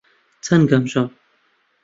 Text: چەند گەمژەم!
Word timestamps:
چەند 0.45 0.65
گەمژەم! 0.71 1.07